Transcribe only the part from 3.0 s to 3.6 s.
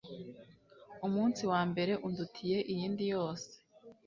yose